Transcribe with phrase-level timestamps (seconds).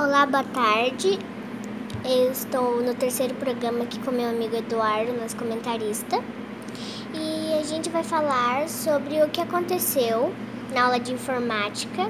[0.00, 1.18] Olá, boa tarde.
[2.04, 6.22] Eu estou no terceiro programa aqui com meu amigo Eduardo, nosso comentarista.
[7.12, 10.32] E a gente vai falar sobre o que aconteceu
[10.72, 12.08] na aula de informática,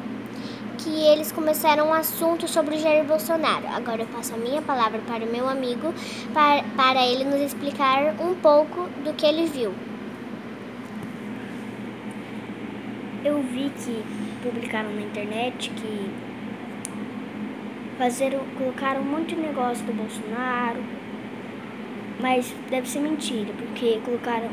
[0.77, 3.66] que eles começaram um assunto sobre o Jair Bolsonaro.
[3.69, 5.95] Agora eu passo a minha palavra para o meu amigo,
[6.34, 9.73] para, para ele nos explicar um pouco do que ele viu.
[13.25, 14.05] Eu vi que
[14.43, 16.28] publicaram na internet que
[17.99, 20.81] Fazer, colocaram um monte de negócio do Bolsonaro,
[22.21, 24.49] mas deve ser mentira, porque colocaram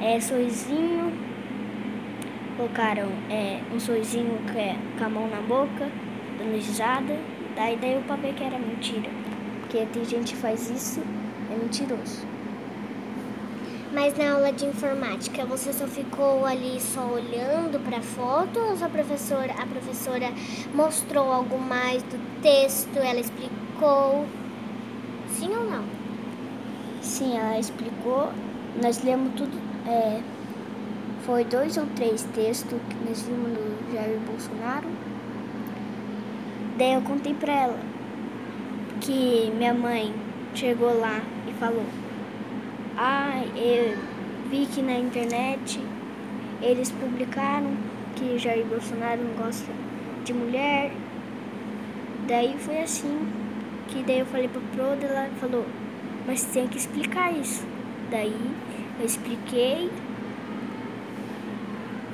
[0.00, 1.12] é, sorrisinho,
[2.56, 5.88] colocaram é, um sorrisinho que é, com a mão na boca,
[6.38, 7.16] dando risada,
[7.54, 9.10] daí daí pra ver que era mentira.
[9.60, 11.00] Porque tem gente que faz isso,
[11.52, 12.35] é mentiroso.
[13.96, 18.72] Mas na aula de informática, você só ficou ali só olhando para a foto ou
[18.84, 20.26] a professora, a professora
[20.74, 24.26] mostrou algo mais do texto, ela explicou?
[25.30, 25.84] Sim ou não?
[27.00, 28.30] Sim, ela explicou.
[28.82, 29.58] Nós lemos tudo.
[29.88, 30.20] É,
[31.24, 34.88] foi dois ou três textos que nós vimos do Jair Bolsonaro.
[36.76, 37.78] Daí eu contei para ela
[39.00, 40.14] que minha mãe
[40.54, 41.86] chegou lá e falou
[43.56, 43.96] eu
[44.50, 45.80] vi que na internet
[46.62, 47.72] eles publicaram
[48.14, 49.70] que Jair Bolsonaro não gosta
[50.24, 50.92] de mulher.
[52.26, 53.26] Daí foi assim
[53.88, 55.64] que daí eu falei pra Proda, ela falou,
[56.26, 57.64] mas tem que explicar isso.
[58.10, 58.36] Daí
[58.98, 59.90] eu expliquei.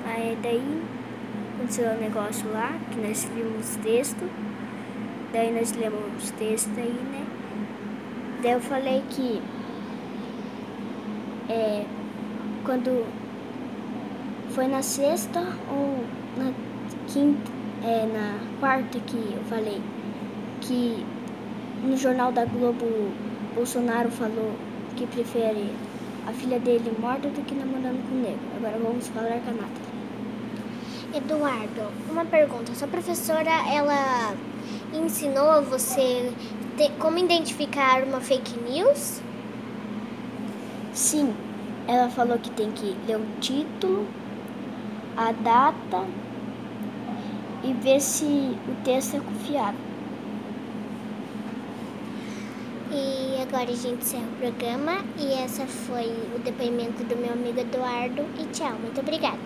[0.05, 0.83] Aí daí
[1.55, 4.29] aconteceu o um negócio lá, que nós vimos texto.
[5.33, 7.27] Daí nós lemos os textos aí, né?
[8.43, 9.41] Daí eu falei que
[11.48, 11.85] é,
[12.65, 13.07] quando
[14.51, 15.41] foi na sexta
[15.71, 16.05] ou
[16.37, 16.53] na
[17.09, 17.51] quinta,
[17.84, 19.81] é, na quarta que eu falei
[20.61, 21.05] que
[21.83, 22.87] no jornal da Globo
[23.55, 24.53] Bolsonaro falou
[24.97, 25.71] que prefere
[26.27, 28.41] a filha dele morta do que namorando com o negro.
[28.56, 29.93] Agora vamos falar com a Nathalie.
[31.15, 32.75] Eduardo, uma pergunta.
[32.75, 34.34] Sua professora, ela
[34.95, 36.33] ensinou você
[36.99, 39.21] como identificar uma fake news?
[40.92, 41.34] Sim,
[41.88, 44.06] ela falou que tem que ler o título,
[45.16, 46.04] a data
[47.64, 48.25] e ver se
[48.69, 49.80] o texto é confiável.
[52.91, 57.60] E agora a gente encerra o programa e essa foi o depoimento do meu amigo
[57.60, 59.38] Eduardo e tchau, muito obrigada.